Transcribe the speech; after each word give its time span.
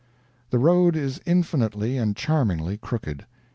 The 0.49 0.57
road 0.57 0.95
is 0.95 1.21
infinitely 1.27 1.95
and 1.99 2.15
charmingly 2.15 2.75
crooked. 2.75 3.27